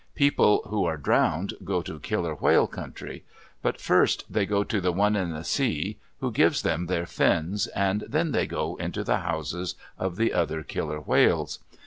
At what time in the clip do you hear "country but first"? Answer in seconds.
2.65-4.25